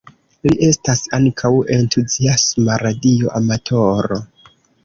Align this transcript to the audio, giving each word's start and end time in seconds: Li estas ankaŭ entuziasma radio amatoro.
Li 0.45 0.53
estas 0.67 1.01
ankaŭ 1.17 1.51
entuziasma 1.77 2.81
radio 2.87 3.33
amatoro. 3.41 4.23